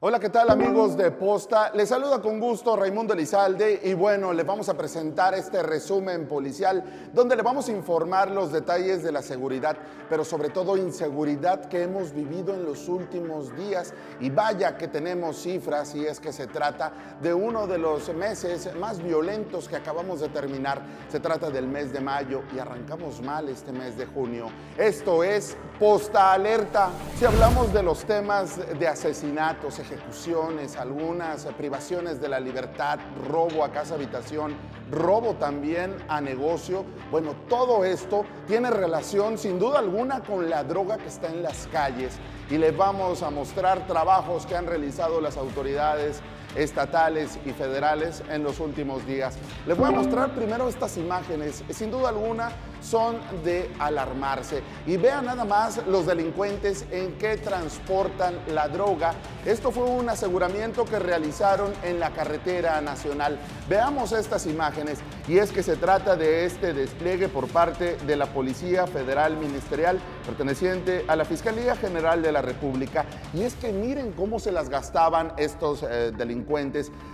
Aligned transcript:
Hola, 0.00 0.20
¿qué 0.20 0.30
tal 0.30 0.48
amigos 0.48 0.96
de 0.96 1.10
Posta? 1.10 1.72
Les 1.74 1.88
saluda 1.88 2.22
con 2.22 2.38
gusto 2.38 2.76
Raimundo 2.76 3.14
Elizalde 3.14 3.80
y 3.82 3.94
bueno, 3.94 4.32
les 4.32 4.46
vamos 4.46 4.68
a 4.68 4.76
presentar 4.76 5.34
este 5.34 5.60
resumen 5.60 6.28
policial 6.28 7.10
donde 7.12 7.34
le 7.34 7.42
vamos 7.42 7.68
a 7.68 7.72
informar 7.72 8.30
los 8.30 8.52
detalles 8.52 9.02
de 9.02 9.10
la 9.10 9.22
seguridad, 9.22 9.76
pero 10.08 10.24
sobre 10.24 10.50
todo 10.50 10.76
inseguridad 10.76 11.64
que 11.64 11.82
hemos 11.82 12.12
vivido 12.12 12.54
en 12.54 12.64
los 12.64 12.88
últimos 12.88 13.56
días 13.56 13.92
y 14.20 14.30
vaya 14.30 14.76
que 14.76 14.86
tenemos 14.86 15.42
cifras 15.42 15.92
y 15.96 16.06
es 16.06 16.20
que 16.20 16.32
se 16.32 16.46
trata 16.46 16.92
de 17.20 17.34
uno 17.34 17.66
de 17.66 17.78
los 17.78 18.14
meses 18.14 18.72
más 18.76 19.02
violentos 19.02 19.68
que 19.68 19.74
acabamos 19.74 20.20
de 20.20 20.28
terminar. 20.28 20.80
Se 21.08 21.18
trata 21.18 21.50
del 21.50 21.66
mes 21.66 21.92
de 21.92 21.98
mayo 21.98 22.44
y 22.54 22.60
arrancamos 22.60 23.20
mal 23.20 23.48
este 23.48 23.72
mes 23.72 23.98
de 23.98 24.06
junio. 24.06 24.46
Esto 24.76 25.24
es 25.24 25.56
Posta 25.76 26.34
Alerta. 26.34 26.90
Si 27.18 27.24
hablamos 27.24 27.72
de 27.72 27.82
los 27.82 28.04
temas 28.04 28.60
de 28.78 28.86
asesinatos, 28.86 29.80
ejecuciones, 29.90 30.76
algunas 30.76 31.44
privaciones 31.56 32.20
de 32.20 32.28
la 32.28 32.40
libertad, 32.40 32.98
robo 33.28 33.64
a 33.64 33.72
casa 33.72 33.94
habitación, 33.94 34.54
robo 34.90 35.34
también 35.34 35.96
a 36.08 36.20
negocio. 36.20 36.84
Bueno, 37.10 37.34
todo 37.48 37.84
esto 37.84 38.24
tiene 38.46 38.70
relación 38.70 39.38
sin 39.38 39.58
duda 39.58 39.78
alguna 39.78 40.20
con 40.20 40.48
la 40.48 40.64
droga 40.64 40.98
que 40.98 41.08
está 41.08 41.28
en 41.28 41.42
las 41.42 41.66
calles 41.68 42.18
y 42.50 42.58
les 42.58 42.76
vamos 42.76 43.22
a 43.22 43.30
mostrar 43.30 43.86
trabajos 43.86 44.46
que 44.46 44.56
han 44.56 44.66
realizado 44.66 45.20
las 45.20 45.36
autoridades 45.36 46.20
estatales 46.58 47.38
y 47.46 47.50
federales 47.52 48.22
en 48.30 48.42
los 48.42 48.60
últimos 48.60 49.06
días. 49.06 49.36
Les 49.66 49.76
voy 49.76 49.88
a 49.88 49.92
mostrar 49.92 50.34
primero 50.34 50.68
estas 50.68 50.96
imágenes. 50.96 51.62
Sin 51.70 51.90
duda 51.90 52.08
alguna 52.08 52.50
son 52.80 53.18
de 53.44 53.70
alarmarse. 53.78 54.62
Y 54.86 54.96
vean 54.96 55.26
nada 55.26 55.44
más 55.44 55.86
los 55.86 56.06
delincuentes 56.06 56.84
en 56.90 57.12
qué 57.18 57.36
transportan 57.36 58.38
la 58.48 58.68
droga. 58.68 59.14
Esto 59.46 59.70
fue 59.70 59.84
un 59.84 60.08
aseguramiento 60.08 60.84
que 60.84 60.98
realizaron 60.98 61.72
en 61.82 62.00
la 62.00 62.10
carretera 62.10 62.80
nacional. 62.80 63.38
Veamos 63.68 64.12
estas 64.12 64.46
imágenes. 64.46 64.98
Y 65.26 65.38
es 65.38 65.52
que 65.52 65.62
se 65.62 65.76
trata 65.76 66.16
de 66.16 66.44
este 66.44 66.72
despliegue 66.72 67.28
por 67.28 67.48
parte 67.48 67.96
de 68.06 68.16
la 68.16 68.26
Policía 68.26 68.86
Federal 68.86 69.36
Ministerial 69.36 69.98
perteneciente 70.26 71.04
a 71.06 71.16
la 71.16 71.24
Fiscalía 71.24 71.76
General 71.76 72.22
de 72.22 72.32
la 72.32 72.42
República. 72.42 73.04
Y 73.34 73.42
es 73.42 73.54
que 73.54 73.72
miren 73.72 74.12
cómo 74.12 74.38
se 74.38 74.52
las 74.52 74.68
gastaban 74.68 75.32
estos 75.36 75.82
eh, 75.82 76.12
delincuentes. 76.16 76.47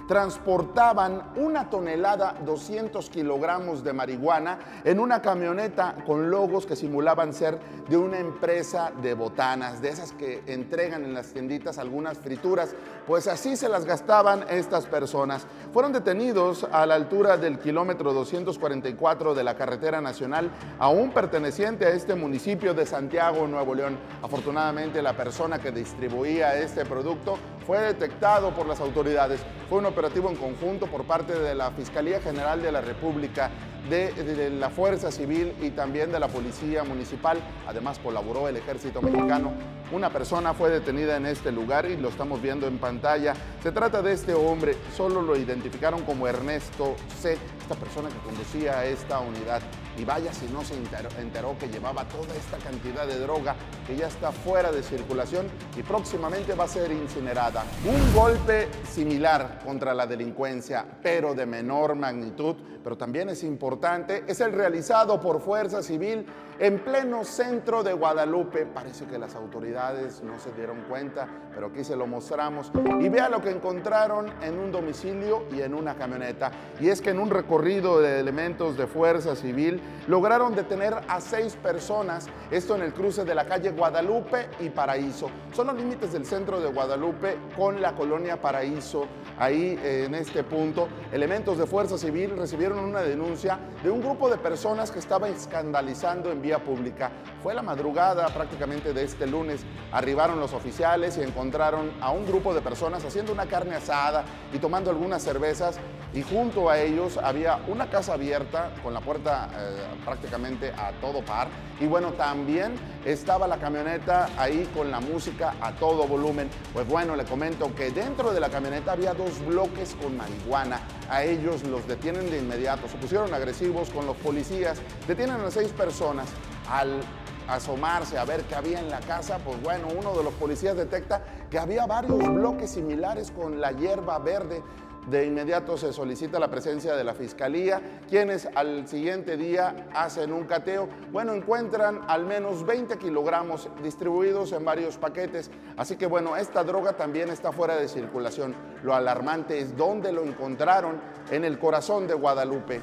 Transportaban 0.06 1.32
una 1.36 1.70
tonelada, 1.70 2.36
200 2.44 3.08
kilogramos 3.10 3.82
de 3.82 3.92
marihuana 3.92 4.58
en 4.84 5.00
una 5.00 5.20
camioneta 5.22 5.96
con 6.06 6.30
logos 6.30 6.66
que 6.66 6.76
simulaban 6.76 7.32
ser 7.32 7.58
de 7.88 7.96
una 7.96 8.18
empresa 8.18 8.92
de 9.02 9.14
botanas, 9.14 9.82
de 9.82 9.88
esas 9.88 10.12
que 10.12 10.42
entregan 10.46 11.04
en 11.04 11.14
las 11.14 11.28
tienditas 11.28 11.78
algunas 11.78 12.18
frituras. 12.18 12.74
Pues 13.06 13.26
así 13.26 13.56
se 13.56 13.68
las 13.68 13.84
gastaban 13.84 14.44
estas 14.50 14.86
personas. 14.86 15.46
Fueron 15.72 15.92
detenidos 15.92 16.64
a 16.70 16.86
la 16.86 16.94
altura 16.94 17.36
del 17.36 17.58
kilómetro 17.58 18.12
244 18.12 19.34
de 19.34 19.44
la 19.44 19.56
carretera 19.56 20.00
nacional, 20.00 20.50
aún 20.78 21.10
perteneciente 21.10 21.86
a 21.86 21.90
este 21.90 22.14
municipio 22.14 22.74
de 22.74 22.86
Santiago, 22.86 23.46
Nuevo 23.46 23.74
León. 23.74 23.98
Afortunadamente 24.22 25.02
la 25.02 25.14
persona 25.14 25.58
que 25.58 25.72
distribuía 25.72 26.58
este 26.58 26.84
producto 26.84 27.38
fue 27.66 27.80
detectado 27.80 28.50
por 28.50 28.66
las 28.66 28.80
autoridades. 28.80 29.40
Fue 29.68 29.78
un 29.78 29.86
operativo 29.86 30.30
en 30.30 30.36
conjunto 30.36 30.86
por 30.86 31.04
parte 31.04 31.38
de 31.38 31.54
la 31.54 31.70
Fiscalía 31.70 32.20
General 32.20 32.60
de 32.60 32.70
la 32.70 32.80
República 32.80 33.50
de, 33.88 34.50
la 34.50 34.70
Fuerza 34.70 35.10
Civil 35.10 35.52
y 35.60 35.70
también 35.70 36.12
de 36.12 36.20
la 36.20 36.28
Policía 36.28 36.84
Municipal. 36.84 37.38
Además 37.66 37.98
colaboró 37.98 38.48
el 38.48 38.56
Ejército 38.56 39.02
Mexicano. 39.02 39.52
Una 39.92 40.10
persona 40.10 40.54
fue 40.54 40.70
detenida 40.70 41.16
en 41.16 41.26
este 41.26 41.52
lugar 41.52 41.84
y 41.84 41.96
lo 41.96 42.08
estamos 42.08 42.40
viendo 42.40 42.66
en 42.66 42.78
pantalla. 42.78 43.34
Se 43.62 43.70
trata 43.70 44.00
de 44.00 44.12
este 44.12 44.32
hombre, 44.32 44.76
solo 44.96 45.20
lo 45.20 45.36
identificaron 45.36 46.02
como 46.04 46.26
Ernesto 46.26 46.96
C., 47.20 47.36
esta 47.60 47.74
persona 47.74 48.08
que 48.08 48.18
conducía 48.18 48.84
esta 48.86 49.20
unidad. 49.20 49.60
Y 49.96 50.04
vaya 50.04 50.32
si 50.32 50.46
no 50.46 50.64
se 50.64 50.74
enteró, 50.74 51.56
que 51.58 51.68
llevaba 51.68 52.04
toda 52.08 52.34
esta 52.34 52.58
cantidad 52.58 53.06
de 53.06 53.18
droga 53.18 53.54
que 53.86 53.96
ya 53.96 54.08
está 54.08 54.32
fuera 54.32 54.72
de 54.72 54.82
circulación 54.82 55.46
y 55.76 55.82
próximamente 55.82 56.54
va 56.54 56.64
a 56.64 56.68
ser 56.68 56.90
incinerada. 56.90 57.64
Un 57.84 58.14
golpe 58.14 58.68
similar 58.90 59.60
contra 59.64 59.94
la 59.94 60.06
delincuencia, 60.06 60.84
pero 61.02 61.34
de 61.34 61.46
menor 61.46 61.94
magnitud, 61.94 62.56
pero 62.82 62.96
también 62.96 63.28
es 63.28 63.44
importante, 63.44 64.24
es 64.26 64.40
el 64.40 64.52
realizado 64.52 65.20
por 65.20 65.40
Fuerza 65.40 65.82
Civil 65.82 66.26
en 66.58 66.80
pleno 66.80 67.24
centro 67.24 67.82
de 67.82 67.92
Guadalupe. 67.92 68.66
Parece 68.66 69.06
que 69.06 69.18
las 69.18 69.34
autoridades 69.34 69.74
no 70.22 70.38
se 70.38 70.50
dieron 70.52 70.82
cuenta, 70.88 71.28
pero 71.52 71.66
aquí 71.66 71.84
se 71.84 71.94
lo 71.94 72.06
mostramos. 72.06 72.72
Y 73.00 73.08
vea 73.08 73.28
lo 73.28 73.42
que 73.42 73.50
encontraron 73.50 74.32
en 74.42 74.58
un 74.58 74.72
domicilio 74.72 75.44
y 75.52 75.60
en 75.60 75.74
una 75.74 75.94
camioneta. 75.94 76.50
Y 76.80 76.88
es 76.88 77.00
que 77.00 77.10
en 77.10 77.18
un 77.18 77.30
recorrido 77.30 78.00
de 78.00 78.20
elementos 78.20 78.76
de 78.76 78.86
Fuerza 78.86 79.36
Civil 79.36 79.80
lograron 80.06 80.54
detener 80.54 80.94
a 81.06 81.20
seis 81.20 81.56
personas, 81.56 82.28
esto 82.50 82.76
en 82.76 82.82
el 82.82 82.94
cruce 82.94 83.24
de 83.24 83.34
la 83.34 83.44
calle 83.44 83.70
Guadalupe 83.70 84.48
y 84.60 84.70
Paraíso. 84.70 85.28
Son 85.52 85.66
los 85.66 85.76
límites 85.76 86.12
del 86.12 86.24
centro 86.24 86.60
de 86.60 86.70
Guadalupe 86.70 87.36
con 87.56 87.82
la 87.82 87.94
colonia 87.94 88.40
Paraíso. 88.40 89.06
Ahí 89.38 89.78
en 89.82 90.14
este 90.14 90.44
punto, 90.44 90.88
elementos 91.12 91.58
de 91.58 91.66
Fuerza 91.66 91.98
Civil 91.98 92.36
recibieron 92.36 92.78
una 92.78 93.00
denuncia 93.00 93.58
de 93.82 93.90
un 93.90 94.00
grupo 94.00 94.30
de 94.30 94.38
personas 94.38 94.90
que 94.90 94.98
estaba 94.98 95.28
escandalizando 95.28 96.30
en 96.30 96.40
vía 96.40 96.62
pública. 96.62 97.10
Fue 97.42 97.54
la 97.54 97.62
madrugada 97.62 98.26
prácticamente 98.28 98.92
de 98.92 99.04
este 99.04 99.26
lunes. 99.26 99.63
Arribaron 99.92 100.40
los 100.40 100.52
oficiales 100.52 101.16
y 101.18 101.22
encontraron 101.22 101.92
a 102.00 102.10
un 102.10 102.26
grupo 102.26 102.52
de 102.52 102.60
personas 102.60 103.04
haciendo 103.04 103.32
una 103.32 103.46
carne 103.46 103.76
asada 103.76 104.24
y 104.52 104.58
tomando 104.58 104.90
algunas 104.90 105.22
cervezas 105.22 105.78
y 106.12 106.22
junto 106.22 106.68
a 106.68 106.80
ellos 106.80 107.16
había 107.16 107.60
una 107.68 107.88
casa 107.88 108.14
abierta 108.14 108.72
con 108.82 108.92
la 108.92 109.00
puerta 109.00 109.48
eh, 109.56 109.84
prácticamente 110.04 110.72
a 110.72 110.90
todo 111.00 111.24
par 111.24 111.48
y 111.80 111.86
bueno, 111.86 112.12
también 112.12 112.74
estaba 113.04 113.48
la 113.48 113.58
camioneta 113.58 114.28
ahí 114.38 114.68
con 114.74 114.90
la 114.90 115.00
música 115.00 115.54
a 115.60 115.72
todo 115.72 116.06
volumen. 116.06 116.48
Pues 116.72 116.86
bueno, 116.86 117.16
le 117.16 117.24
comento 117.24 117.74
que 117.74 117.90
dentro 117.90 118.32
de 118.32 118.40
la 118.40 118.48
camioneta 118.48 118.92
había 118.92 119.12
dos 119.12 119.44
bloques 119.44 119.96
con 120.00 120.16
marihuana. 120.16 120.80
A 121.10 121.24
ellos 121.24 121.64
los 121.64 121.86
detienen 121.88 122.30
de 122.30 122.38
inmediato. 122.38 122.88
Se 122.88 122.96
pusieron 122.96 123.34
agresivos 123.34 123.90
con 123.90 124.06
los 124.06 124.16
policías. 124.16 124.80
Detienen 125.08 125.40
a 125.40 125.50
seis 125.50 125.68
personas. 125.72 126.28
Al 126.70 127.00
asomarse 127.48 128.18
a 128.18 128.24
ver 128.24 128.42
qué 128.44 128.54
había 128.54 128.80
en 128.80 128.90
la 128.90 129.00
casa, 129.00 129.38
pues 129.44 129.60
bueno, 129.62 129.88
uno 129.96 130.16
de 130.16 130.24
los 130.24 130.34
policías 130.34 130.76
detecta 130.76 131.22
que 131.50 131.58
había 131.58 131.86
varios 131.86 132.18
bloques 132.18 132.70
similares 132.70 133.30
con 133.30 133.60
la 133.60 133.72
hierba 133.72 134.18
verde 134.18 134.62
de 135.06 135.26
inmediato 135.26 135.76
se 135.76 135.92
solicita 135.92 136.38
la 136.38 136.50
presencia 136.50 136.96
de 136.96 137.04
la 137.04 137.12
fiscalía, 137.12 137.80
quienes 138.08 138.48
al 138.54 138.88
siguiente 138.88 139.36
día 139.36 139.88
hacen 139.94 140.32
un 140.32 140.44
cateo. 140.44 140.88
Bueno, 141.12 141.34
encuentran 141.34 142.00
al 142.08 142.24
menos 142.24 142.64
20 142.64 142.96
kilogramos 142.96 143.68
distribuidos 143.82 144.52
en 144.52 144.64
varios 144.64 144.96
paquetes. 144.96 145.50
Así 145.76 145.96
que 145.96 146.06
bueno, 146.06 146.36
esta 146.36 146.64
droga 146.64 146.94
también 146.94 147.28
está 147.28 147.52
fuera 147.52 147.76
de 147.76 147.88
circulación. 147.88 148.54
Lo 148.82 148.94
alarmante 148.94 149.58
es 149.58 149.76
dónde 149.76 150.10
lo 150.10 150.22
encontraron 150.22 150.98
en 151.30 151.44
el 151.44 151.58
corazón 151.58 152.06
de 152.06 152.14
Guadalupe. 152.14 152.80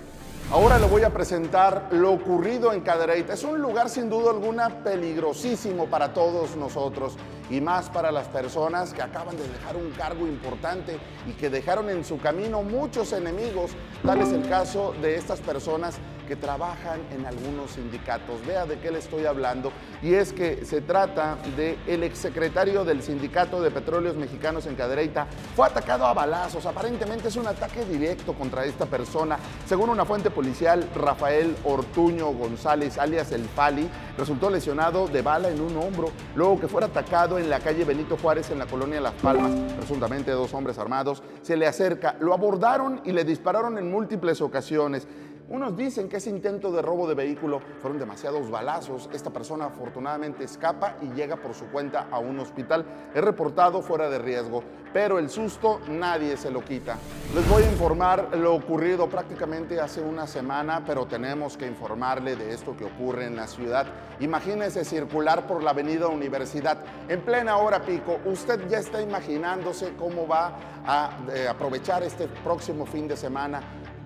Ahora 0.51 0.78
le 0.78 0.85
voy 0.85 1.03
a 1.03 1.09
presentar 1.12 1.88
lo 1.91 2.12
ocurrido 2.12 2.73
en 2.73 2.81
Cadereyta. 2.81 3.35
Es 3.35 3.44
un 3.45 3.62
lugar 3.62 3.89
sin 3.89 4.09
duda 4.09 4.31
alguna 4.31 4.84
peligrosísimo 4.84 5.85
para 5.85 6.13
todos 6.13 6.57
nosotros 6.57 7.16
y 7.51 7.59
más 7.59 7.89
para 7.89 8.12
las 8.12 8.28
personas 8.28 8.94
que 8.94 9.01
acaban 9.01 9.35
de 9.35 9.44
dejar 9.44 9.75
un 9.75 9.91
cargo 9.91 10.25
importante 10.25 10.97
y 11.28 11.34
que 11.34 11.50
dejaron 11.50 11.89
en 11.89 12.06
su 12.06 12.17
camino 12.17 12.63
muchos 12.63 13.12
enemigos. 13.12 13.72
Tal 14.06 14.22
es 14.22 14.31
el 14.31 14.47
caso 14.47 14.95
de 15.01 15.16
estas 15.16 15.41
personas 15.41 16.00
que 16.31 16.38
trabajan 16.38 17.01
en 17.13 17.25
algunos 17.25 17.72
sindicatos. 17.72 18.45
Vea 18.47 18.66
de 18.66 18.79
qué 18.79 18.89
le 18.89 19.00
estoy 19.00 19.25
hablando. 19.25 19.73
Y 20.01 20.13
es 20.13 20.31
que 20.31 20.63
se 20.63 20.79
trata 20.79 21.38
del 21.57 21.77
el 21.88 22.03
exsecretario 22.03 22.86
del 22.86 23.03
Sindicato 23.03 23.62
de 23.62 23.69
Petróleos 23.69 24.15
Mexicanos 24.15 24.65
en 24.65 24.75
Cadereyta. 24.75 25.27
Fue 25.57 25.68
atacado 25.68 26.06
a 26.06 26.13
balazos. 26.13 26.65
Aparentemente 26.65 27.27
es 27.27 27.36
un 27.36 27.48
ataque 27.48 27.83
directo 27.83 28.31
contra 28.31 28.63
esta 28.63 28.86
persona. 28.86 29.38
Según 29.65 29.89
una 29.89 30.06
fuente 30.06 30.31
policial, 30.31 30.88
Rafael 30.95 31.53
Ortuño 31.65 32.27
González, 32.31 32.98
alias 32.98 33.33
El 33.33 33.42
Pali, 33.42 33.89
resultó 34.18 34.50
lesionado 34.50 35.09
de 35.09 35.21
bala 35.21 35.50
en 35.50 35.59
un 35.59 35.75
hombro 35.75 36.12
luego 36.36 36.62
que 36.62 36.69
fuera 36.69 36.88
atacado 36.88 37.39
en 37.41 37.49
la 37.49 37.59
calle 37.59 37.83
Benito 37.83 38.17
Juárez 38.17 38.51
en 38.51 38.59
la 38.59 38.67
colonia 38.67 39.01
Las 39.01 39.13
Palmas. 39.15 39.51
Presuntamente 39.75 40.31
dos 40.31 40.53
hombres 40.53 40.77
armados 40.77 41.23
se 41.41 41.57
le 41.57 41.67
acerca, 41.67 42.15
lo 42.19 42.33
abordaron 42.33 43.01
y 43.03 43.11
le 43.11 43.25
dispararon 43.25 43.77
en 43.77 43.91
múltiples 43.91 44.41
ocasiones. 44.41 45.07
Unos 45.49 45.75
dicen 45.75 46.07
que 46.07 46.17
ese 46.17 46.29
intento 46.29 46.71
de 46.71 46.81
robo 46.81 47.07
de 47.07 47.15
vehículo 47.15 47.61
fueron 47.79 47.99
demasiados 47.99 48.49
balazos. 48.49 49.09
Esta 49.13 49.31
persona 49.31 49.65
afortunadamente 49.65 50.43
escapa 50.43 50.97
y 51.01 51.07
llega 51.13 51.35
por 51.35 51.53
su 51.53 51.65
cuenta 51.65 52.07
a 52.09 52.19
un 52.19 52.39
hospital. 52.39 52.85
Es 53.13 53.21
reportado 53.21 53.81
fuera 53.81 54.09
de 54.09 54.19
riesgo, 54.19 54.63
pero 54.93 55.19
el 55.19 55.29
susto 55.29 55.81
nadie 55.89 56.38
se 56.38 56.51
lo 56.51 56.63
quita. 56.63 56.97
Les 57.35 57.47
voy 57.49 57.63
a 57.63 57.71
informar 57.71 58.38
lo 58.38 58.55
ocurrido 58.55 59.09
prácticamente 59.09 59.79
hace 59.79 60.01
una 60.01 60.27
semana, 60.27 60.83
pero 60.85 61.05
tenemos 61.05 61.57
que 61.57 61.67
informarle 61.67 62.35
de 62.35 62.53
esto 62.53 62.77
que 62.77 62.85
ocurre 62.85 63.25
en 63.25 63.35
la 63.35 63.47
ciudad. 63.47 63.88
Imagínese 64.19 64.85
circular 64.85 65.47
por 65.47 65.63
la 65.63 65.71
avenida 65.71 66.07
Universidad 66.07 66.77
en 67.09 67.21
plena 67.21 67.57
hora 67.57 67.81
pico. 67.81 68.19
Usted 68.25 68.67
ya 68.69 68.79
está 68.79 69.01
imaginándose 69.01 69.93
cómo 69.97 70.27
va 70.27 70.53
a 70.85 71.17
eh, 71.33 71.47
aprovechar 71.47 72.03
este 72.03 72.27
próximo 72.27 72.85
fin 72.85 73.07
de 73.07 73.17
semana 73.17 73.61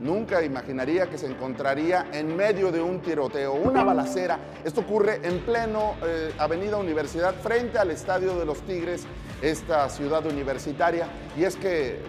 Nunca 0.06 0.44
imaginaría 0.44 1.07
que 1.07 1.18
se 1.18 1.25
encontraría 1.25 2.06
en 2.13 2.36
medio 2.36 2.72
de 2.72 2.80
un 2.80 3.02
tiroteo, 3.02 3.54
una 3.54 3.84
balacera. 3.84 4.38
Esto 4.63 4.81
ocurre 4.81 5.19
en 5.24 5.40
pleno 5.40 5.96
eh, 6.06 6.31
Avenida 6.38 6.78
Universidad, 6.78 7.34
frente 7.34 7.80
al 7.80 7.90
Estadio 7.90 8.38
de 8.38 8.46
los 8.46 8.62
Tigres, 8.62 9.07
esta 9.42 9.90
ciudad 9.90 10.24
universitaria. 10.28 11.07
Y 11.36 11.44
es 11.44 11.56
que 11.56 12.02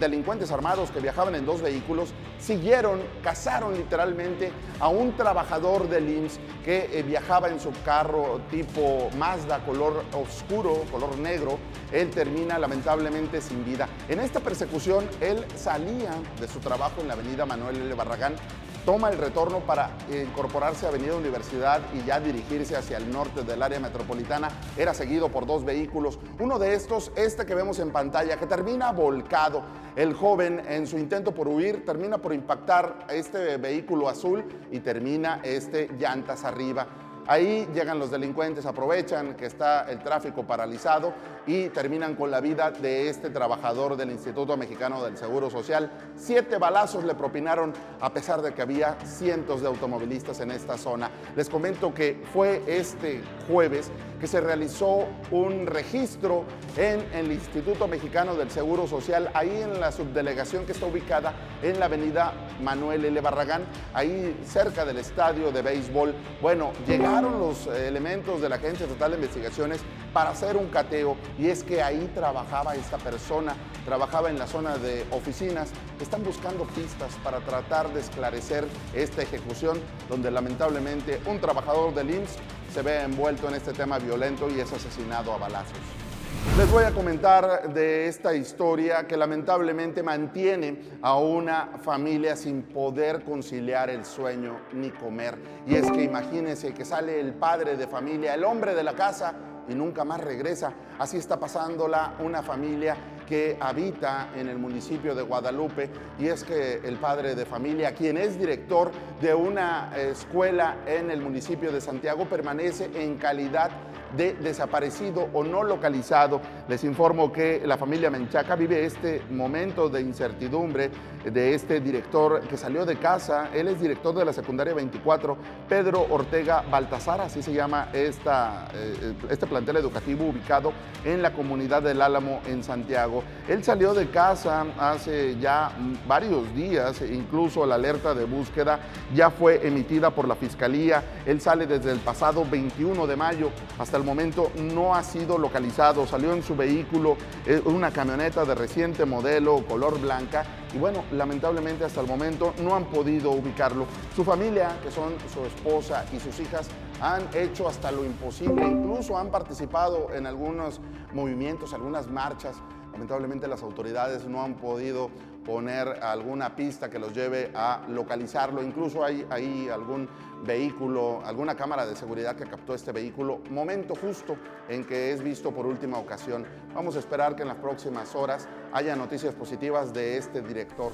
delincuentes 0.00 0.50
armados 0.50 0.90
que 0.90 1.00
viajaban 1.00 1.34
en 1.34 1.46
dos 1.46 1.60
vehículos 1.60 2.12
siguieron, 2.38 3.00
cazaron 3.22 3.74
literalmente 3.74 4.50
a 4.80 4.88
un 4.88 5.16
trabajador 5.16 5.88
del 5.88 6.08
IMSS 6.08 6.40
que 6.64 6.88
eh, 6.92 7.02
viajaba 7.02 7.48
en 7.48 7.60
su 7.60 7.70
carro 7.84 8.40
tipo 8.50 9.10
Mazda 9.16 9.60
color 9.64 10.02
oscuro, 10.12 10.84
color 10.90 11.18
negro. 11.18 11.58
Él 11.92 12.10
termina 12.10 12.58
lamentablemente 12.58 13.40
sin 13.40 13.64
vida. 13.64 13.88
En 14.08 14.20
esta 14.20 14.40
persecución, 14.40 15.06
él 15.20 15.44
salía 15.54 16.10
de 16.40 16.48
su 16.48 16.58
trabajo 16.60 17.00
en 17.00 17.08
la 17.08 17.14
avenida 17.14 17.46
Manuel 17.46 17.76
L. 17.76 17.94
Barragán 17.94 18.34
toma 18.84 19.10
el 19.10 19.18
retorno 19.18 19.60
para 19.60 19.90
incorporarse 20.10 20.86
a 20.86 20.88
Avenida 20.88 21.16
Universidad 21.16 21.80
y 21.94 22.04
ya 22.06 22.20
dirigirse 22.20 22.76
hacia 22.76 22.96
el 22.96 23.10
norte 23.10 23.42
del 23.42 23.62
área 23.62 23.80
metropolitana. 23.80 24.48
Era 24.76 24.94
seguido 24.94 25.28
por 25.28 25.46
dos 25.46 25.64
vehículos. 25.64 26.18
Uno 26.38 26.58
de 26.58 26.74
estos, 26.74 27.12
este 27.16 27.46
que 27.46 27.54
vemos 27.54 27.78
en 27.78 27.90
pantalla, 27.90 28.38
que 28.38 28.46
termina 28.46 28.92
volcado. 28.92 29.62
El 29.96 30.14
joven, 30.14 30.62
en 30.68 30.86
su 30.86 30.98
intento 30.98 31.32
por 31.32 31.48
huir, 31.48 31.84
termina 31.84 32.18
por 32.18 32.32
impactar 32.32 33.06
este 33.10 33.56
vehículo 33.56 34.08
azul 34.08 34.44
y 34.70 34.80
termina 34.80 35.40
este 35.42 35.88
llantas 35.98 36.44
arriba. 36.44 36.86
Ahí 37.30 37.68
llegan 37.72 38.00
los 38.00 38.10
delincuentes, 38.10 38.66
aprovechan 38.66 39.34
que 39.36 39.46
está 39.46 39.88
el 39.88 40.00
tráfico 40.00 40.42
paralizado 40.42 41.14
y 41.46 41.68
terminan 41.68 42.16
con 42.16 42.28
la 42.28 42.40
vida 42.40 42.72
de 42.72 43.08
este 43.08 43.30
trabajador 43.30 43.96
del 43.96 44.10
Instituto 44.10 44.56
Mexicano 44.56 45.04
del 45.04 45.16
Seguro 45.16 45.48
Social. 45.48 45.92
Siete 46.16 46.58
balazos 46.58 47.04
le 47.04 47.14
propinaron 47.14 47.72
a 48.00 48.12
pesar 48.12 48.42
de 48.42 48.52
que 48.52 48.62
había 48.62 48.96
cientos 49.04 49.60
de 49.60 49.68
automovilistas 49.68 50.40
en 50.40 50.50
esta 50.50 50.76
zona. 50.76 51.08
Les 51.36 51.48
comento 51.48 51.94
que 51.94 52.20
fue 52.32 52.64
este 52.66 53.22
jueves 53.46 53.92
que 54.20 54.26
se 54.26 54.40
realizó 54.40 55.06
un 55.30 55.68
registro 55.68 56.44
en 56.76 57.00
el 57.14 57.30
Instituto 57.30 57.86
Mexicano 57.86 58.34
del 58.34 58.50
Seguro 58.50 58.88
Social, 58.88 59.30
ahí 59.34 59.62
en 59.62 59.80
la 59.80 59.92
subdelegación 59.92 60.66
que 60.66 60.72
está 60.72 60.86
ubicada 60.86 61.32
en 61.62 61.78
la 61.78 61.86
avenida 61.86 62.32
Manuel 62.60 63.04
L. 63.04 63.20
Barragán, 63.20 63.62
ahí 63.94 64.36
cerca 64.44 64.84
del 64.84 64.98
estadio 64.98 65.52
de 65.52 65.62
béisbol. 65.62 66.14
Bueno, 66.42 66.72
llegaron 66.86 67.19
los 67.20 67.66
elementos 67.66 68.40
de 68.40 68.48
la 68.48 68.56
Agencia 68.56 68.86
Total 68.86 69.12
de 69.12 69.16
Investigaciones 69.16 69.80
para 70.12 70.30
hacer 70.30 70.56
un 70.56 70.68
cateo 70.68 71.16
y 71.38 71.48
es 71.48 71.62
que 71.62 71.82
ahí 71.82 72.10
trabajaba 72.14 72.74
esta 72.74 72.98
persona, 72.98 73.54
trabajaba 73.84 74.30
en 74.30 74.38
la 74.38 74.46
zona 74.46 74.76
de 74.78 75.04
oficinas, 75.10 75.70
están 76.00 76.22
buscando 76.24 76.64
pistas 76.64 77.14
para 77.22 77.40
tratar 77.40 77.92
de 77.92 78.00
esclarecer 78.00 78.66
esta 78.94 79.22
ejecución 79.22 79.78
donde 80.08 80.30
lamentablemente 80.30 81.20
un 81.26 81.40
trabajador 81.40 81.94
del 81.94 82.10
IMSS 82.10 82.36
se 82.72 82.82
ve 82.82 83.02
envuelto 83.02 83.48
en 83.48 83.54
este 83.54 83.72
tema 83.72 83.98
violento 83.98 84.48
y 84.48 84.60
es 84.60 84.72
asesinado 84.72 85.32
a 85.32 85.38
balazos. 85.38 86.09
Les 86.56 86.70
voy 86.70 86.84
a 86.84 86.90
comentar 86.90 87.72
de 87.72 88.06
esta 88.06 88.34
historia 88.34 89.06
que 89.06 89.16
lamentablemente 89.16 90.02
mantiene 90.02 90.98
a 91.00 91.16
una 91.18 91.78
familia 91.82 92.36
sin 92.36 92.62
poder 92.62 93.24
conciliar 93.24 93.88
el 93.88 94.04
sueño 94.04 94.60
ni 94.74 94.90
comer. 94.90 95.38
Y 95.66 95.76
es 95.76 95.90
que 95.90 96.02
imagínense 96.02 96.74
que 96.74 96.84
sale 96.84 97.18
el 97.18 97.32
padre 97.32 97.78
de 97.78 97.86
familia, 97.86 98.34
el 98.34 98.44
hombre 98.44 98.74
de 98.74 98.82
la 98.82 98.92
casa, 98.92 99.34
y 99.70 99.74
nunca 99.74 100.04
más 100.04 100.20
regresa. 100.20 100.72
Así 100.98 101.16
está 101.16 101.38
pasándola 101.38 102.14
una 102.18 102.42
familia 102.42 102.96
que 103.26 103.56
habita 103.60 104.30
en 104.36 104.48
el 104.48 104.58
municipio 104.58 105.14
de 105.14 105.22
Guadalupe 105.22 105.88
y 106.18 106.26
es 106.26 106.42
que 106.42 106.80
el 106.84 106.96
padre 106.96 107.34
de 107.34 107.46
familia, 107.46 107.94
quien 107.94 108.18
es 108.18 108.38
director 108.38 108.90
de 109.20 109.32
una 109.32 109.92
escuela 109.96 110.78
en 110.86 111.10
el 111.10 111.20
municipio 111.20 111.70
de 111.70 111.80
Santiago, 111.80 112.28
permanece 112.28 112.90
en 112.94 113.16
calidad 113.16 113.70
de 114.16 114.34
desaparecido 114.34 115.28
o 115.32 115.44
no 115.44 115.62
localizado. 115.62 116.40
Les 116.68 116.84
informo 116.84 117.32
que 117.32 117.62
la 117.64 117.76
familia 117.76 118.10
Menchaca 118.10 118.56
vive 118.56 118.84
este 118.84 119.22
momento 119.30 119.88
de 119.88 120.00
incertidumbre 120.02 120.90
de 121.24 121.54
este 121.54 121.80
director 121.80 122.40
que 122.42 122.56
salió 122.56 122.84
de 122.86 122.96
casa. 122.96 123.50
Él 123.54 123.68
es 123.68 123.80
director 123.80 124.14
de 124.14 124.24
la 124.24 124.32
secundaria 124.32 124.74
24, 124.74 125.36
Pedro 125.68 126.06
Ortega 126.10 126.64
Baltasar, 126.70 127.20
así 127.20 127.42
se 127.42 127.52
llama 127.52 127.88
esta, 127.92 128.68
eh, 128.74 129.14
este 129.28 129.46
plantel 129.46 129.76
educativo 129.76 130.26
ubicado 130.26 130.72
en 131.04 131.22
la 131.22 131.32
comunidad 131.32 131.82
del 131.82 132.02
Álamo 132.02 132.40
en 132.46 132.62
Santiago. 132.62 133.22
Él 133.48 133.62
salió 133.64 133.94
de 133.94 134.08
casa 134.10 134.66
hace 134.78 135.38
ya 135.38 135.72
varios 136.06 136.54
días, 136.54 137.02
incluso 137.02 137.66
la 137.66 137.74
alerta 137.76 138.14
de 138.14 138.24
búsqueda 138.24 138.80
ya 139.14 139.30
fue 139.30 139.66
emitida 139.66 140.10
por 140.10 140.26
la 140.26 140.34
Fiscalía. 140.34 141.02
Él 141.26 141.40
sale 141.40 141.66
desde 141.66 141.92
el 141.92 141.98
pasado 141.98 142.44
21 142.50 143.06
de 143.06 143.16
mayo 143.16 143.50
hasta 143.78 143.96
el 144.00 144.06
momento 144.06 144.50
no 144.56 144.94
ha 144.94 145.02
sido 145.02 145.38
localizado. 145.38 146.06
Salió 146.06 146.32
en 146.32 146.42
su 146.42 146.56
vehículo, 146.56 147.16
eh, 147.46 147.60
una 147.64 147.90
camioneta 147.90 148.44
de 148.44 148.54
reciente 148.54 149.04
modelo, 149.04 149.64
color 149.66 150.00
blanca. 150.00 150.44
Y 150.74 150.78
bueno, 150.78 151.04
lamentablemente 151.12 151.84
hasta 151.84 152.00
el 152.00 152.06
momento 152.06 152.54
no 152.62 152.74
han 152.74 152.86
podido 152.86 153.30
ubicarlo. 153.30 153.86
Su 154.16 154.24
familia, 154.24 154.78
que 154.82 154.90
son 154.90 155.14
su 155.32 155.44
esposa 155.44 156.04
y 156.12 156.18
sus 156.18 156.38
hijas, 156.40 156.68
han 157.00 157.28
hecho 157.34 157.68
hasta 157.68 157.92
lo 157.92 158.04
imposible. 158.04 158.66
Incluso 158.66 159.18
han 159.18 159.30
participado 159.30 160.08
en 160.14 160.26
algunos 160.26 160.80
movimientos, 161.12 161.74
algunas 161.74 162.08
marchas. 162.08 162.56
Lamentablemente 162.92 163.48
las 163.48 163.62
autoridades 163.62 164.26
no 164.26 164.42
han 164.42 164.54
podido 164.54 165.10
poner 165.44 165.88
alguna 166.02 166.54
pista 166.54 166.90
que 166.90 166.98
los 166.98 167.12
lleve 167.12 167.50
a 167.54 167.82
localizarlo. 167.88 168.62
Incluso 168.62 169.04
hay, 169.04 169.26
hay 169.30 169.68
algún 169.68 170.08
vehículo, 170.44 171.22
alguna 171.24 171.54
cámara 171.54 171.86
de 171.86 171.96
seguridad 171.96 172.36
que 172.36 172.44
captó 172.44 172.74
este 172.74 172.92
vehículo, 172.92 173.40
momento 173.50 173.94
justo 173.94 174.36
en 174.68 174.84
que 174.84 175.12
es 175.12 175.22
visto 175.22 175.52
por 175.52 175.66
última 175.66 175.98
ocasión. 175.98 176.46
Vamos 176.74 176.96
a 176.96 176.98
esperar 176.98 177.36
que 177.36 177.42
en 177.42 177.48
las 177.48 177.58
próximas 177.58 178.14
horas 178.14 178.48
haya 178.72 178.96
noticias 178.96 179.34
positivas 179.34 179.92
de 179.92 180.16
este 180.16 180.40
director. 180.40 180.92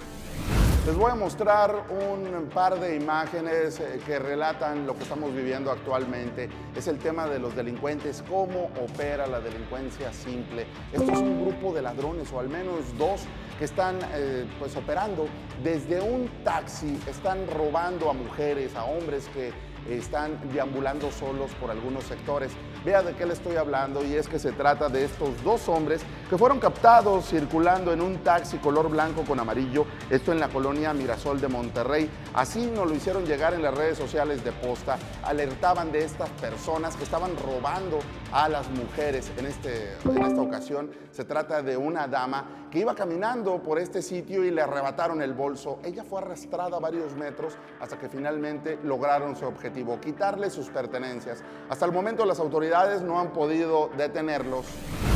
Les 0.87 0.95
voy 0.95 1.11
a 1.11 1.17
mostrar 1.17 1.87
un 1.91 2.49
par 2.55 2.79
de 2.79 2.95
imágenes 2.95 3.81
eh, 3.81 3.99
que 4.07 4.21
relatan 4.21 4.87
lo 4.87 4.95
que 4.95 5.03
estamos 5.03 5.35
viviendo 5.35 5.73
actualmente. 5.73 6.49
Es 6.77 6.87
el 6.87 6.99
tema 6.99 7.27
de 7.27 7.41
los 7.41 7.57
delincuentes, 7.57 8.23
cómo 8.29 8.71
opera 8.81 9.27
la 9.27 9.41
delincuencia 9.41 10.13
simple. 10.13 10.65
Esto 10.93 11.11
es 11.11 11.19
un 11.19 11.45
grupo 11.45 11.75
de 11.75 11.83
ladrones, 11.83 12.33
o 12.33 12.39
al 12.39 12.49
menos 12.49 12.97
dos, 12.97 13.23
que 13.59 13.65
están 13.65 13.99
eh, 14.13 14.47
pues 14.61 14.77
operando 14.77 15.27
desde 15.65 16.01
un 16.01 16.29
taxi, 16.45 17.01
están 17.09 17.49
robando 17.49 18.09
a 18.09 18.13
mujeres, 18.13 18.77
a 18.77 18.85
hombres 18.85 19.29
que 19.35 19.53
están 19.91 20.39
deambulando 20.53 21.11
solos 21.11 21.51
por 21.61 21.73
algunos 21.73 22.05
sectores. 22.05 22.53
Vea 22.85 23.03
de 23.03 23.15
qué 23.15 23.27
le 23.27 23.33
estoy 23.33 23.57
hablando 23.57 24.05
y 24.05 24.15
es 24.15 24.29
que 24.29 24.39
se 24.39 24.53
trata 24.53 24.89
de 24.89 25.05
estos 25.05 25.43
dos 25.43 25.69
hombres 25.69 26.03
que 26.31 26.39
fueron 26.39 26.61
captados 26.61 27.27
circulando 27.29 27.93
en 27.93 28.01
un 28.01 28.19
taxi 28.19 28.59
color 28.59 28.89
blanco 28.89 29.23
con 29.25 29.41
amarillo, 29.41 29.87
esto 30.11 30.33
en 30.33 30.41
la 30.41 30.49
colonia 30.49 30.93
Mirasol 30.93 31.41
de 31.41 31.49
Monterrey. 31.49 32.11
Así 32.35 32.67
nos 32.67 32.89
lo 32.89 32.95
hicieron 32.95 33.25
llegar 33.25 33.55
en 33.55 33.63
las 33.63 33.75
redes 33.75 33.99
sociales 33.99 34.45
de 34.45 34.53
posta, 34.53 34.99
alertaban 35.25 35.91
de 35.91 36.05
estas 36.05 36.29
personas 36.31 36.97
que 36.97 37.05
estaban 37.05 37.37
robando 37.37 37.99
a 38.33 38.49
las 38.49 38.69
mujeres. 38.71 39.33
En, 39.37 39.47
este, 39.47 39.97
en 40.05 40.23
esta 40.23 40.41
ocasión 40.41 40.91
se 41.11 41.25
trata 41.25 41.63
de 41.63 41.77
una 41.77 42.07
dama 42.07 42.69
que 42.71 42.81
iba 42.81 42.95
caminando 42.95 43.63
por 43.63 43.79
este 43.79 44.03
sitio 44.03 44.45
y 44.45 44.51
le 44.51 44.63
arrebataron 44.63 45.23
el 45.23 45.33
bolso. 45.33 45.79
Ella 45.85 46.05
fue 46.05 46.21
arrastrada 46.21 46.79
varios 46.79 47.15
metros 47.15 47.55
hasta 47.81 47.99
que 47.99 48.09
finalmente 48.09 48.79
lograron 48.83 49.37
su 49.37 49.47
objetivo, 49.47 50.01
quitarle 50.01 50.51
sus 50.51 50.69
pertenencias. 50.69 51.43
Hasta 51.69 51.87
el 51.87 51.93
momento 51.93 52.25
las 52.27 52.39
autoridades 52.39 52.66
no 53.03 53.21
han 53.21 53.33
podido 53.33 53.91
detenerlos. 53.97 54.67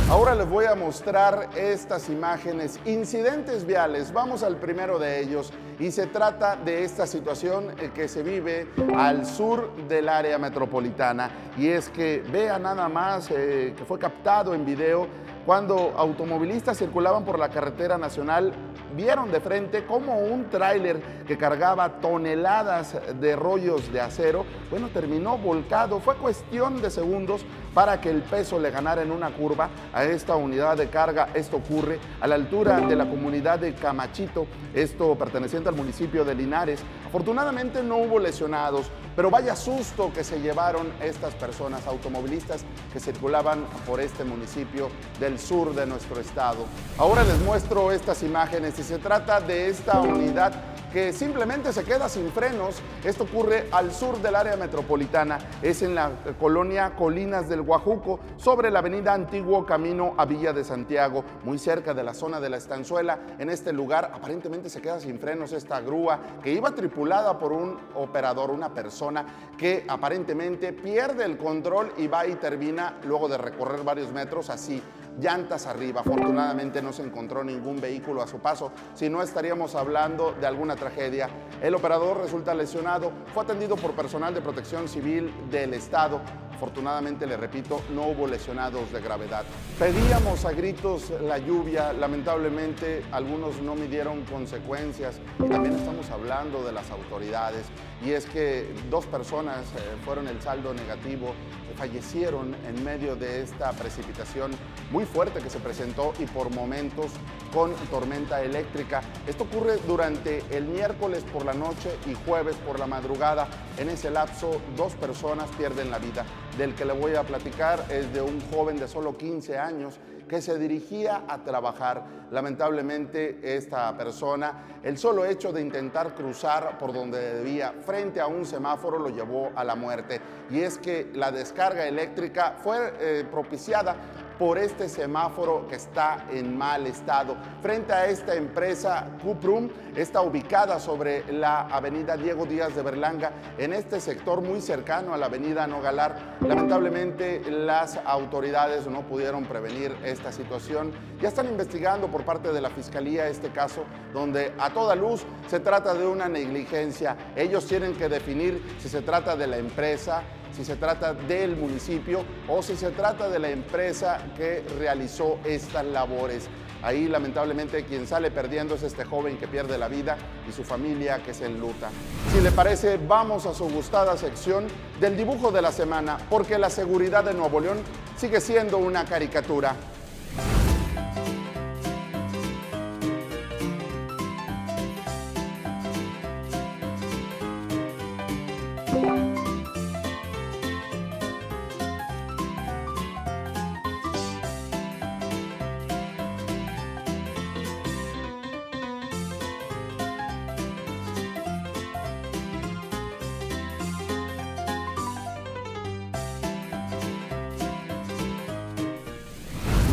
Ahora 0.09 0.35
les 0.35 0.49
voy 0.49 0.65
a 0.65 0.75
mostrar 0.75 1.49
estas 1.55 2.09
imágenes, 2.09 2.79
incidentes 2.85 3.65
viales. 3.65 4.11
Vamos 4.11 4.43
al 4.43 4.57
primero 4.57 4.99
de 4.99 5.21
ellos 5.21 5.53
y 5.79 5.91
se 5.91 6.07
trata 6.07 6.55
de 6.57 6.83
esta 6.83 7.07
situación 7.07 7.71
eh, 7.79 7.91
que 7.93 8.07
se 8.07 8.21
vive 8.21 8.67
al 8.95 9.25
sur 9.25 9.73
del 9.87 10.09
área 10.09 10.37
metropolitana. 10.37 11.29
Y 11.57 11.69
es 11.69 11.89
que 11.89 12.23
vea 12.31 12.59
nada 12.59 12.89
más 12.89 13.29
eh, 13.31 13.73
que 13.77 13.85
fue 13.85 13.99
captado 13.99 14.53
en 14.53 14.65
video 14.65 15.07
cuando 15.45 15.93
automovilistas 15.97 16.77
circulaban 16.77 17.25
por 17.25 17.39
la 17.39 17.49
carretera 17.49 17.97
nacional 17.97 18.53
vieron 18.95 19.31
de 19.31 19.39
frente 19.39 19.85
cómo 19.85 20.19
un 20.19 20.49
tráiler 20.49 21.01
que 21.25 21.37
cargaba 21.37 21.99
toneladas 22.01 22.97
de 23.19 23.35
rollos 23.35 23.91
de 23.91 24.01
acero, 24.01 24.45
bueno, 24.69 24.89
terminó 24.89 25.37
volcado. 25.37 25.99
Fue 25.99 26.15
cuestión 26.15 26.81
de 26.81 26.91
segundos 26.91 27.45
para 27.73 28.01
que 28.01 28.09
el 28.09 28.21
peso 28.21 28.59
le 28.59 28.69
ganara 28.69 29.01
en 29.01 29.11
una 29.11 29.31
curva 29.31 29.69
a 29.93 30.03
esta 30.03 30.35
unidad 30.35 30.77
de 30.77 30.89
carga. 30.89 31.29
Esto 31.33 31.57
ocurre 31.57 31.99
a 32.19 32.27
la 32.27 32.35
altura 32.35 32.81
de 32.81 32.95
la 32.95 33.09
comunidad 33.09 33.59
de 33.59 33.73
Camachito, 33.73 34.45
esto 34.73 35.15
perteneciente 35.15 35.69
al 35.69 35.75
municipio 35.75 36.25
de 36.25 36.35
Linares. 36.35 36.83
Afortunadamente 37.07 37.81
no 37.81 37.97
hubo 37.97 38.19
lesionados, 38.19 38.89
pero 39.15 39.29
vaya 39.29 39.55
susto 39.55 40.11
que 40.13 40.23
se 40.23 40.39
llevaron 40.39 40.91
estas 41.01 41.33
personas 41.35 41.85
automovilistas 41.87 42.63
que 42.93 42.99
circulaban 42.99 43.65
por 43.85 43.99
este 43.99 44.23
municipio 44.23 44.89
del 45.19 45.39
sur 45.39 45.73
de 45.75 45.85
nuestro 45.85 46.19
estado. 46.19 46.65
Ahora 46.97 47.23
les 47.23 47.39
muestro 47.39 47.91
estas 47.91 48.23
imágenes 48.23 48.77
y 48.79 48.83
se 48.83 48.97
trata 48.99 49.41
de 49.41 49.69
esta 49.69 50.01
unidad 50.01 50.53
que 50.91 51.13
simplemente 51.13 51.73
se 51.73 51.83
queda 51.83 52.09
sin 52.09 52.31
frenos. 52.31 52.81
Esto 53.03 53.23
ocurre 53.23 53.67
al 53.71 53.91
sur 53.91 54.21
del 54.21 54.35
área 54.35 54.57
metropolitana, 54.57 55.39
es 55.61 55.81
en 55.81 55.95
la 55.95 56.11
colonia 56.39 56.95
Colinas 56.95 57.49
del 57.49 57.61
Guajuco, 57.61 58.19
sobre 58.37 58.69
la 58.71 58.79
avenida 58.79 59.13
Antiguo 59.13 59.65
Camino 59.65 60.13
a 60.17 60.25
Villa 60.25 60.53
de 60.53 60.63
Santiago, 60.63 61.23
muy 61.43 61.57
cerca 61.57 61.93
de 61.93 62.03
la 62.03 62.13
zona 62.13 62.39
de 62.39 62.49
la 62.49 62.57
estanzuela. 62.57 63.19
En 63.39 63.49
este 63.49 63.73
lugar 63.73 64.11
aparentemente 64.13 64.69
se 64.69 64.81
queda 64.81 64.99
sin 64.99 65.19
frenos 65.19 65.51
esta 65.53 65.79
grúa 65.81 66.19
que 66.43 66.51
iba 66.51 66.71
tripulada 66.71 67.39
por 67.39 67.53
un 67.53 67.77
operador, 67.95 68.51
una 68.51 68.73
persona 68.73 69.25
que 69.57 69.85
aparentemente 69.87 70.73
pierde 70.73 71.23
el 71.23 71.37
control 71.37 71.93
y 71.97 72.07
va 72.07 72.27
y 72.27 72.35
termina 72.35 72.97
luego 73.05 73.27
de 73.27 73.37
recorrer 73.37 73.83
varios 73.83 74.11
metros 74.11 74.49
así 74.49 74.81
llantas 75.19 75.67
arriba. 75.67 76.01
Afortunadamente 76.01 76.81
no 76.81 76.93
se 76.93 77.03
encontró 77.03 77.43
ningún 77.43 77.81
vehículo 77.81 78.21
a 78.21 78.27
su 78.27 78.39
paso, 78.39 78.71
si 78.93 79.09
no 79.09 79.21
estaríamos 79.21 79.75
hablando 79.75 80.33
de 80.39 80.47
alguna 80.47 80.75
tragedia. 80.81 81.29
El 81.61 81.75
operador 81.75 82.17
resulta 82.17 82.55
lesionado, 82.55 83.11
fue 83.35 83.43
atendido 83.43 83.75
por 83.75 83.91
personal 83.91 84.33
de 84.33 84.41
protección 84.41 84.87
civil 84.87 85.31
del 85.51 85.75
Estado. 85.75 86.19
Afortunadamente, 86.51 87.25
le 87.25 87.37
repito, 87.37 87.81
no 87.91 88.07
hubo 88.07 88.27
lesionados 88.27 88.91
de 88.91 88.99
gravedad. 89.01 89.43
Pedíamos 89.79 90.45
a 90.45 90.51
gritos 90.51 91.11
la 91.21 91.37
lluvia, 91.37 91.93
lamentablemente 91.93 93.03
algunos 93.11 93.61
no 93.61 93.75
midieron 93.75 94.23
consecuencias 94.25 95.19
y 95.39 95.49
también 95.49 95.75
estamos 95.75 96.09
hablando 96.09 96.63
de 96.63 96.71
las 96.71 96.89
autoridades 96.91 97.65
y 98.03 98.11
es 98.11 98.25
que 98.25 98.71
dos 98.89 99.05
personas 99.05 99.65
eh, 99.75 99.97
fueron 100.05 100.27
el 100.27 100.39
saldo 100.41 100.73
negativo, 100.73 101.33
fallecieron 101.77 102.55
en 102.67 102.83
medio 102.83 103.15
de 103.15 103.41
esta 103.41 103.71
precipitación 103.71 104.51
muy 104.91 105.05
fuerte 105.05 105.39
que 105.39 105.49
se 105.49 105.59
presentó 105.59 106.13
y 106.19 106.25
por 106.25 106.53
momentos 106.53 107.11
con 107.53 107.73
tormenta 107.89 108.41
eléctrica. 108.41 109.01
Esto 109.27 109.43
ocurre 109.43 109.77
durante 109.87 110.43
el 110.51 110.65
miércoles 110.65 111.23
por 111.31 111.45
la 111.45 111.53
noche 111.53 111.91
y 112.07 112.13
jueves 112.25 112.55
por 112.65 112.79
la 112.79 112.87
madrugada. 112.87 113.47
En 113.77 113.89
ese 113.89 114.09
lapso, 114.09 114.61
dos 114.75 114.93
personas 114.93 115.49
pierden 115.57 115.91
la 115.91 115.99
vida 115.99 116.25
del 116.57 116.75
que 116.75 116.85
le 116.85 116.93
voy 116.93 117.15
a 117.15 117.23
platicar 117.23 117.85
es 117.89 118.13
de 118.13 118.21
un 118.21 118.41
joven 118.51 118.77
de 118.77 118.87
solo 118.87 119.17
15 119.17 119.57
años 119.57 119.99
que 120.27 120.41
se 120.41 120.57
dirigía 120.57 121.23
a 121.27 121.43
trabajar. 121.43 122.05
Lamentablemente 122.31 123.39
esta 123.43 123.95
persona, 123.97 124.79
el 124.83 124.97
solo 124.97 125.25
hecho 125.25 125.51
de 125.51 125.61
intentar 125.61 126.15
cruzar 126.15 126.77
por 126.77 126.93
donde 126.93 127.35
debía 127.35 127.73
frente 127.85 128.21
a 128.21 128.27
un 128.27 128.45
semáforo 128.45 128.97
lo 128.97 129.09
llevó 129.09 129.51
a 129.55 129.63
la 129.63 129.75
muerte. 129.75 130.21
Y 130.49 130.61
es 130.61 130.77
que 130.77 131.09
la 131.13 131.31
descarga 131.31 131.85
eléctrica 131.85 132.55
fue 132.63 132.93
eh, 132.99 133.25
propiciada 133.29 133.95
por 134.41 134.57
este 134.57 134.89
semáforo 134.89 135.67
que 135.67 135.75
está 135.75 136.25
en 136.31 136.57
mal 136.57 136.87
estado. 136.87 137.37
Frente 137.61 137.93
a 137.93 138.07
esta 138.07 138.33
empresa, 138.33 139.05
Cuprum 139.21 139.69
está 139.95 140.23
ubicada 140.23 140.79
sobre 140.79 141.31
la 141.31 141.67
avenida 141.67 142.17
Diego 142.17 142.47
Díaz 142.47 142.75
de 142.75 142.81
Berlanga, 142.81 143.33
en 143.59 143.71
este 143.71 143.99
sector 143.99 144.41
muy 144.41 144.59
cercano 144.59 145.13
a 145.13 145.17
la 145.17 145.27
avenida 145.27 145.67
Nogalar. 145.67 146.37
Lamentablemente 146.41 147.43
las 147.51 147.99
autoridades 148.03 148.87
no 148.87 149.03
pudieron 149.03 149.45
prevenir 149.45 149.95
esta 150.03 150.31
situación. 150.31 150.91
Ya 151.21 151.27
están 151.27 151.45
investigando 151.45 152.07
por 152.07 152.25
parte 152.25 152.51
de 152.51 152.61
la 152.61 152.71
Fiscalía 152.71 153.27
este 153.27 153.51
caso, 153.51 153.83
donde 154.11 154.55
a 154.57 154.71
toda 154.71 154.95
luz 154.95 155.23
se 155.49 155.59
trata 155.59 155.93
de 155.93 156.07
una 156.07 156.27
negligencia. 156.27 157.15
Ellos 157.35 157.67
tienen 157.67 157.93
que 157.93 158.09
definir 158.09 158.59
si 158.79 158.89
se 158.89 159.03
trata 159.03 159.35
de 159.35 159.45
la 159.45 159.57
empresa, 159.57 160.23
si 160.55 160.65
se 160.65 160.75
trata 160.75 161.13
del 161.13 161.55
municipio 161.55 162.23
o 162.47 162.61
si 162.61 162.75
se 162.75 162.91
trata 162.91 163.29
de 163.29 163.39
la 163.39 163.49
empresa 163.49 164.19
que 164.35 164.63
realizó 164.77 165.39
estas 165.45 165.85
labores. 165.85 166.47
Ahí 166.83 167.07
lamentablemente 167.07 167.83
quien 167.85 168.07
sale 168.07 168.31
perdiendo 168.31 168.75
es 168.75 168.83
este 168.83 169.05
joven 169.05 169.37
que 169.37 169.47
pierde 169.47 169.77
la 169.77 169.87
vida 169.87 170.17
y 170.49 170.51
su 170.51 170.63
familia 170.63 171.21
que 171.23 171.33
se 171.33 171.45
enluta. 171.45 171.89
Si 172.33 172.41
le 172.41 172.51
parece, 172.51 172.97
vamos 172.97 173.45
a 173.45 173.53
su 173.53 173.69
gustada 173.69 174.17
sección 174.17 174.65
del 174.99 175.15
dibujo 175.15 175.51
de 175.51 175.61
la 175.61 175.71
semana, 175.71 176.17
porque 176.29 176.57
la 176.57 176.71
seguridad 176.71 177.23
de 177.23 177.35
Nuevo 177.35 177.59
León 177.59 177.77
sigue 178.17 178.41
siendo 178.41 178.79
una 178.79 179.05
caricatura. 179.05 179.75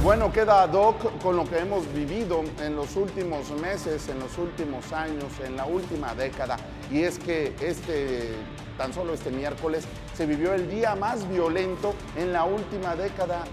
Bueno, 0.02 0.32
queda 0.32 0.62
ad 0.62 0.74
hoc 0.74 1.20
con 1.22 1.36
lo 1.36 1.44
que 1.44 1.58
hemos 1.58 1.92
vivido 1.92 2.42
en 2.60 2.76
los 2.76 2.96
últimos 2.96 3.50
meses, 3.60 4.08
en 4.08 4.18
los 4.20 4.38
últimos 4.38 4.92
años, 4.92 5.24
en 5.44 5.56
la 5.56 5.66
última 5.66 6.14
década. 6.14 6.56
Y 6.90 7.02
es 7.02 7.18
que 7.18 7.54
este, 7.60 8.34
tan 8.76 8.92
solo 8.92 9.12
este 9.14 9.30
miércoles, 9.30 9.86
se 10.14 10.26
vivió 10.26 10.54
el 10.54 10.70
día 10.70 10.94
más 10.94 11.28
violento 11.28 11.94
en 12.16 12.32
la 12.32 12.44
última 12.44 12.94
década. 12.96 13.44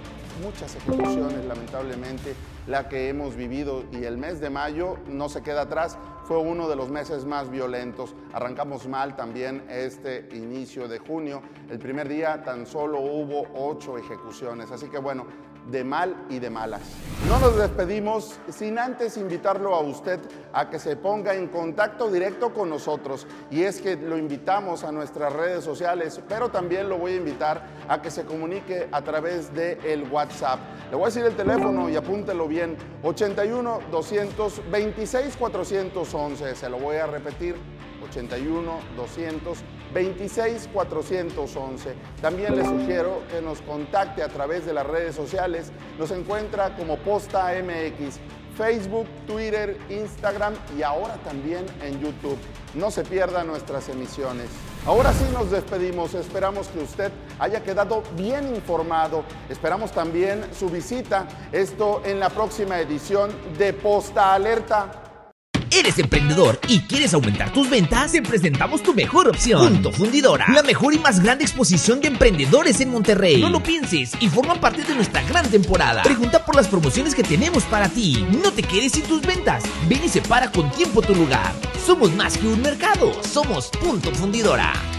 Muchas 0.44 0.76
ejecuciones, 0.76 1.46
lamentablemente, 1.46 2.36
la 2.68 2.90
que 2.90 3.10
hemos 3.10 3.36
vivido. 3.36 3.84
Y 3.92 4.04
el 4.04 4.18
mes 4.18 4.40
de 4.40 4.50
mayo 4.50 4.98
no 5.08 5.30
se 5.30 5.42
queda 5.42 5.62
atrás, 5.62 5.98
fue 6.26 6.38
uno 6.38 6.68
de 6.68 6.76
los 6.76 6.90
meses 6.90 7.26
más 7.26 7.50
violentos. 7.50 8.16
Arrancamos 8.34 8.88
mal 8.88 9.16
también 9.16 9.64
este 9.70 10.28
inicio 10.34 10.88
de 10.88 11.00
junio. 11.00 11.42
El 11.70 11.80
primer 11.80 12.08
día 12.08 12.44
tan 12.44 12.66
solo 12.66 13.00
hubo 13.00 13.48
ocho 13.56 13.98
ejecuciones. 13.98 14.72
Así 14.72 14.90
que 14.90 14.98
bueno, 14.98 15.26
de 15.72 15.84
mal 15.84 16.16
y 16.30 16.40
de 16.40 16.50
malas. 16.50 16.82
No 17.28 17.40
nos 17.40 17.58
despedimos 17.58 18.36
sin 18.50 18.78
antes 18.78 19.18
invitarlo 19.18 19.74
a 19.74 19.80
usted 19.80 20.20
a 20.54 20.70
que 20.70 20.78
se 20.78 20.96
ponga 20.96 21.34
en 21.34 21.48
contacto 21.48 22.12
directo 22.12 22.54
con 22.54 22.70
nosotros. 22.70 23.26
Y 23.50 23.64
es 23.64 23.82
que 23.82 23.96
lo 23.96 24.18
invitamos 24.18 24.84
a 24.84 24.92
nuestras 24.92 25.34
redes 25.34 25.64
sociales, 25.64 26.22
pero 26.30 26.50
también 26.50 26.88
lo 26.88 26.98
voy 26.98 27.14
a 27.14 27.16
invitar 27.16 27.66
a 27.88 28.02
que 28.02 28.12
se 28.12 28.26
comunique 28.26 28.88
a 28.92 29.02
través 29.02 29.54
de 29.56 29.80
el 29.92 30.04
WhatsApp. 30.12 30.60
Le 30.92 30.98
voy 30.98 31.06
a 31.06 31.08
decir 31.08 31.26
el 31.26 31.36
teléfono 31.36 31.90
y 31.90 31.96
apúntelo 31.96 32.48
bien, 32.48 32.78
81 33.02 33.80
226 33.92 35.38
411. 35.38 36.56
Se 36.56 36.70
lo 36.70 36.78
voy 36.78 36.98
a 36.98 37.08
repetir, 37.08 37.56
81 38.10 38.80
226 38.96 40.70
411. 40.74 41.94
También 42.22 42.56
le 42.56 42.66
sugiero 42.66 43.22
que 43.32 43.42
nos 43.42 43.62
contacte 43.62 44.24
a 44.24 44.28
través 44.28 44.66
de 44.66 44.74
las 44.74 44.86
redes 44.86 45.16
sociales. 45.16 45.72
Nos 46.00 46.12
encuentra 46.12 46.76
como 46.76 46.98
Posta 46.98 47.54
MX, 47.62 48.20
Facebook, 48.56 49.08
Twitter, 49.28 49.78
Instagram 49.90 50.54
y 50.78 50.84
ahora 50.84 51.16
también 51.24 51.66
en 51.82 52.00
YouTube. 52.00 52.38
No 52.74 52.92
se 52.92 53.04
pierda 53.04 53.44
nuestras 53.44 53.90
emisiones. 53.90 54.48
Ahora 54.86 55.14
sí 55.14 55.26
nos 55.34 55.52
despedimos. 55.52 56.14
Esperamos 56.14 56.68
que 56.68 56.80
usted 56.80 57.12
haya 57.40 57.64
quedado 57.64 58.04
bien 58.16 58.54
informado. 58.56 59.24
Esperamos 59.50 59.92
también 59.92 60.46
su 60.54 60.70
visita. 60.70 61.28
Esto 61.52 62.02
en 62.06 62.20
la 62.20 62.30
próxima 62.30 62.80
edición 62.80 63.32
de 63.58 63.74
Posta 63.74 64.34
Alerta. 64.34 65.05
¿Eres 65.78 66.00
emprendedor 66.00 66.58
y 66.70 66.80
quieres 66.80 67.14
aumentar 67.14 67.52
tus 67.52 67.70
ventas? 67.70 68.14
Te 68.14 68.22
presentamos 68.22 68.82
tu 68.82 68.94
mejor 68.94 69.28
opción. 69.28 69.74
Punto 69.74 69.92
Fundidora, 69.92 70.46
la 70.48 70.64
mejor 70.64 70.94
y 70.94 71.00
más 71.00 71.20
grande 71.20 71.44
exposición 71.44 72.00
de 72.00 72.08
emprendedores 72.08 72.80
en 72.80 72.92
Monterrey. 72.92 73.42
No 73.42 73.50
lo 73.50 73.62
pienses 73.62 74.14
y 74.22 74.30
forma 74.30 74.56
parte 74.56 74.84
de 74.84 74.96
nuestra 74.96 75.22
gran 75.24 75.46
temporada. 75.52 76.02
Pregunta 76.04 76.46
por 76.46 76.56
las 76.56 76.70
promociones 76.70 77.14
que 77.14 77.24
tenemos 77.24 77.64
para 77.64 77.90
ti. 77.90 78.26
No 78.42 78.54
te 78.54 78.64
quedes 78.64 78.94
sin 78.94 79.04
tus 79.04 79.22
ventas. 79.22 79.64
Ven 79.90 80.02
y 80.06 80.08
separa 80.08 80.50
con 80.50 80.72
tiempo 80.72 81.02
tu 81.02 81.14
lugar. 81.14 81.54
Somos 81.86 82.14
más 82.14 82.38
que 82.38 82.48
un 82.48 82.62
mercado. 82.62 83.12
Somos 83.24 83.68
Punto 83.68 84.14
Fundidora. 84.14 84.95